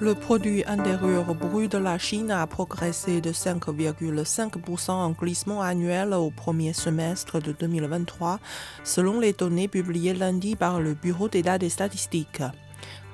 [0.00, 6.30] Le produit intérieur brut de la Chine a progressé de 5,5% en glissement annuel au
[6.30, 8.40] premier semestre de 2023,
[8.82, 12.42] selon les données publiées lundi par le Bureau d'État des statistiques.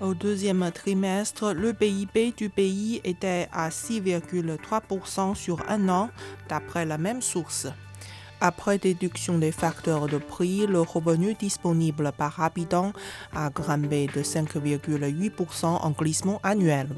[0.00, 6.08] Au deuxième trimestre, le PIB du pays était à 6,3% sur un an,
[6.48, 7.66] d'après la même source.
[8.42, 12.92] Après déduction des facteurs de prix, le revenu disponible par habitant
[13.34, 16.88] a grimpé de 5,8% en glissement annuel.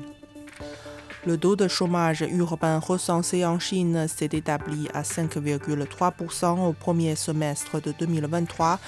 [1.25, 7.81] Le taux de chômage urbain recensé en Chine s'est établi à 5,3% au premier semestre
[7.81, 8.81] de 2023,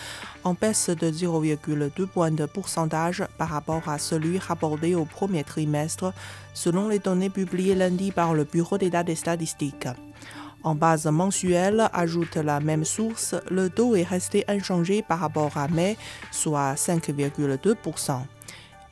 [0.42, 6.12] en baisse de 0,2 points de pourcentage par rapport à celui rapporté au premier trimestre,
[6.55, 9.89] selon les données publiées lundi par le Bureau d'État des statistiques.
[10.65, 15.69] En base mensuelle, ajoute la même source, le taux est resté inchangé par rapport à
[15.69, 15.98] mai,
[16.31, 18.23] soit 5,2%.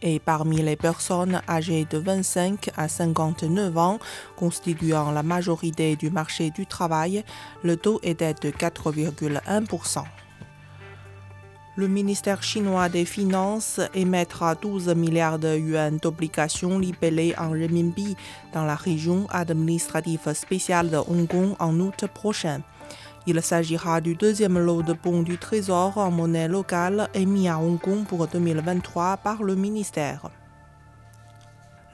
[0.03, 3.99] Et parmi les personnes âgées de 25 à 59 ans,
[4.37, 7.25] constituant la majorité du marché du travail,
[7.63, 10.05] le taux était de 4,1%.
[11.75, 18.15] Le ministère chinois des Finances émettra 12 milliards de yuan d'obligations libellées en renminbi
[18.53, 22.61] dans la région administrative spéciale de Hong Kong en août prochain.
[23.27, 27.81] Il s'agira du deuxième lot de bons du Trésor en monnaie locale émis à Hong
[27.81, 30.29] Kong pour 2023 par le ministère.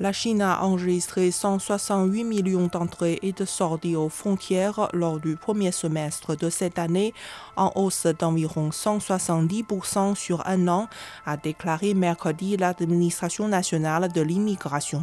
[0.01, 5.73] La Chine a enregistré 168 millions d'entrées et de sorties aux frontières lors du premier
[5.73, 7.13] semestre de cette année,
[7.57, 10.89] en hausse d'environ 170% sur un an,
[11.27, 15.03] a déclaré mercredi l'administration nationale de l'immigration.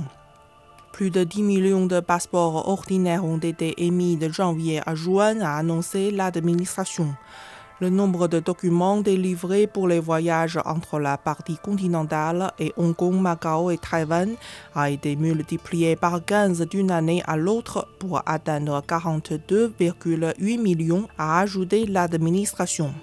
[0.94, 5.58] Plus de 10 millions de passeports ordinaires ont été émis de janvier à juin, a
[5.58, 7.14] annoncé l'administration.
[7.82, 13.20] Le nombre de documents délivrés pour les voyages entre la partie continentale et Hong Kong,
[13.20, 14.36] Macao et Taïwan
[14.74, 21.86] a été multiplié par 15 d'une année à l'autre pour atteindre 42,8 millions, a ajouté
[21.86, 22.94] l'administration.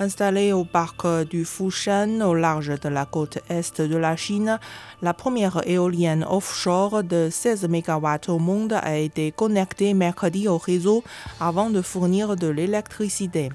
[0.00, 4.60] Installée au parc du Fushan au large de la côte est de la Chine,
[5.02, 11.02] la première éolienne offshore de 16 MW au monde a été connectée mercredi au réseau
[11.40, 13.50] avant de fournir de l'électricité.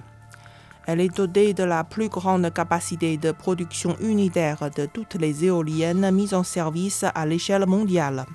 [0.85, 6.11] Elle est dotée de la plus grande capacité de production unitaire de toutes les éoliennes
[6.11, 8.25] mises en service à l'échelle mondiale.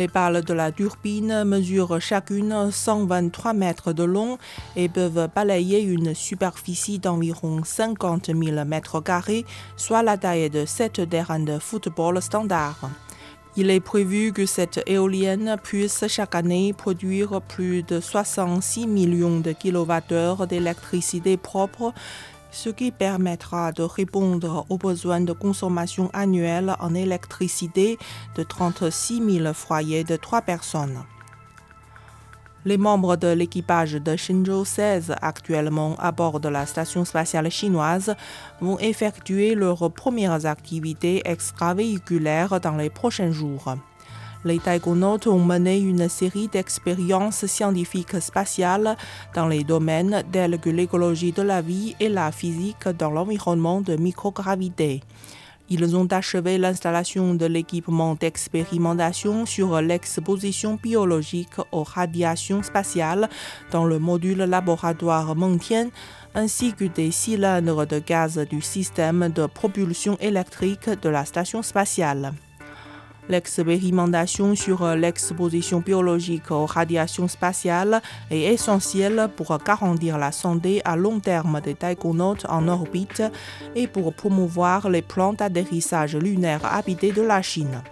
[0.00, 4.38] Les pales de la turbine mesurent chacune 123 mètres de long
[4.74, 9.44] et peuvent balayer une superficie d'environ 50 000 mètres carrés,
[9.76, 12.88] soit la taille de 7 terrains de football standard.
[13.58, 19.52] Il est prévu que cette éolienne puisse chaque année produire plus de 66 millions de
[19.52, 21.92] kilowattheures d'électricité propre,
[22.50, 27.98] ce qui permettra de répondre aux besoins de consommation annuelle en électricité
[28.36, 31.04] de 36 000 foyers de 3 personnes.
[32.66, 38.14] Les membres de l'équipage de Shenzhou 16, actuellement à bord de la station spatiale chinoise,
[38.60, 43.76] vont effectuer leurs premières activités extravéhiculaires dans les prochains jours.
[44.44, 48.96] Les taïkonautes ont mené une série d'expériences scientifiques spatiales
[49.34, 53.96] dans les domaines tels que l'écologie de la vie et la physique dans l'environnement de
[53.96, 55.02] microgravité.
[55.72, 63.28] Ils ont achevé l'installation de l'équipement d'expérimentation sur l'exposition biologique aux radiations spatiales
[63.70, 65.90] dans le module laboratoire Mengtian,
[66.34, 72.32] ainsi que des cylindres de gaz du système de propulsion électrique de la station spatiale.
[73.30, 81.20] L'expérimentation sur l'exposition biologique aux radiations spatiales est essentielle pour garantir la santé à long
[81.20, 83.22] terme des taïkonautes en orbite
[83.76, 87.82] et pour promouvoir les plans d'atterrissage lunaire habités de la Chine.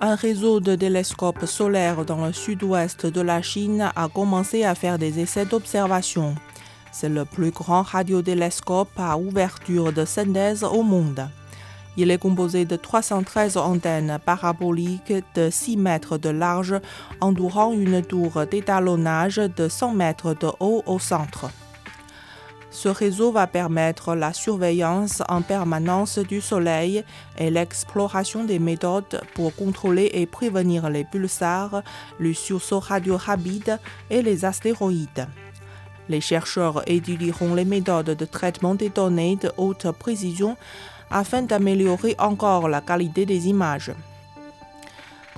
[0.00, 5.00] Un réseau de télescopes solaires dans le sud-ouest de la Chine a commencé à faire
[5.00, 6.36] des essais d'observation.
[6.92, 11.28] C'est le plus grand radiotélescope à ouverture de synthèse au monde.
[11.98, 16.74] Il est composé de 313 antennes paraboliques de 6 mètres de large
[17.20, 21.50] entourant une tour d'étalonnage de 100 mètres de haut au centre.
[22.70, 27.02] Ce réseau va permettre la surveillance en permanence du Soleil
[27.38, 31.82] et l'exploration des méthodes pour contrôler et prévenir les pulsars,
[32.18, 33.78] le sursaut radio rapide
[34.10, 35.26] et les astéroïdes.
[36.10, 40.58] Les chercheurs étudieront les méthodes de traitement des données de haute précision
[41.10, 43.92] afin d'améliorer encore la qualité des images.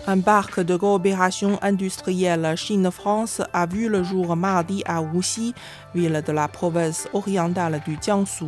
[0.07, 5.55] Un parc de coopération industrielle Chine-France a vu le jour mardi à Wuxi,
[5.95, 8.47] ville de la province orientale du Jiangsu.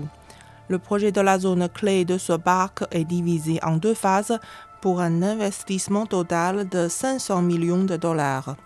[0.68, 4.38] Le projet de la zone clé de ce parc est divisé en deux phases
[4.80, 8.56] pour un investissement total de 500 millions de dollars.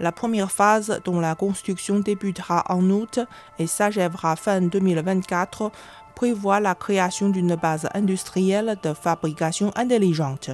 [0.00, 3.20] La première phase, dont la construction débutera en août
[3.58, 5.70] et s'achèvera fin 2024,
[6.18, 10.50] prévoit la création d'une base industrielle de fabrication intelligente.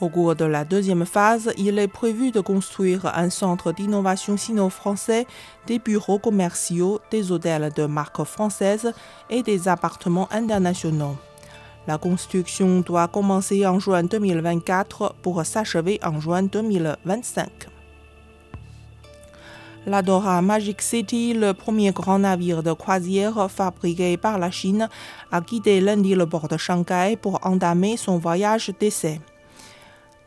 [0.00, 5.26] Au cours de la deuxième phase, il est prévu de construire un centre d'innovation sino-français,
[5.66, 8.94] des bureaux commerciaux, des hôtels de marque française
[9.28, 11.18] et des appartements internationaux.
[11.86, 17.73] La construction doit commencer en juin 2024 pour s'achever en juin 2025.
[19.86, 24.88] L'Adora Magic City, le premier grand navire de croisière fabriqué par la Chine,
[25.30, 29.20] a quitté lundi le port de Shanghai pour entamer son voyage d'essai.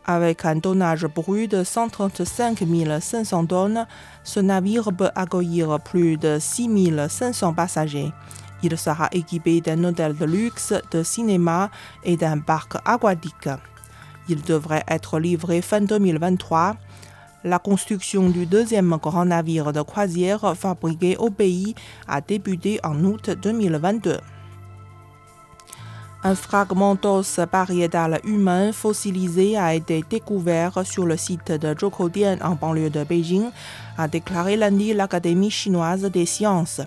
[0.05, 2.63] Avec un tonnage brut de 135
[3.01, 3.87] 500 tonnes,
[4.23, 8.11] ce navire peut accueillir plus de 6 500 passagers.
[8.61, 11.71] Il sera équipé d'un hôtel de luxe, de cinéma
[12.03, 13.49] et d'un parc aquatique.
[14.29, 16.75] Il devrait être livré fin 2023
[17.47, 21.73] la construction du deuxième grand navire de croisière fabriqué au pays
[22.07, 24.17] a débuté en août 2022.
[26.23, 32.55] Un fragment d'os pariétal humain fossilisé a été découvert sur le site de Zhoukoudian en
[32.55, 33.49] banlieue de Beijing,
[33.97, 36.81] a déclaré lundi l'Académie chinoise des sciences.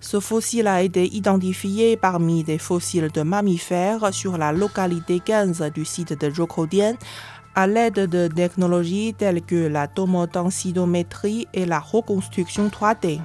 [0.00, 5.84] Ce fossile a été identifié parmi des fossiles de mammifères sur la localité 15 du
[5.84, 6.94] site de Zhoukoudian
[7.56, 13.18] à l'aide de technologies telles que la tomodensitométrie et la reconstruction 3D.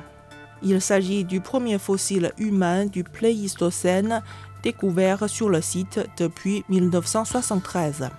[0.64, 4.24] Il s'agit du premier fossile humain du Pléistocène
[4.64, 8.10] découvert sur le site depuis 1973.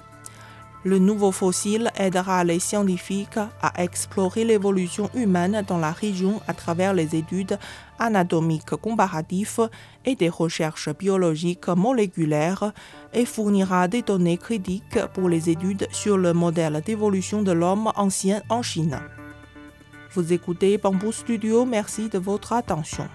[0.85, 6.93] Le nouveau fossile aidera les scientifiques à explorer l'évolution humaine dans la région à travers
[6.93, 7.57] les études
[8.01, 9.69] anatomiques comparatives
[10.05, 12.73] et des recherches biologiques moléculaires
[13.13, 18.43] et fournira des données critiques pour les études sur le modèle d'évolution de l'homme ancien
[18.49, 18.99] en Chine.
[20.15, 23.09] Vous écoutez Bamboo Studio, merci de votre attention.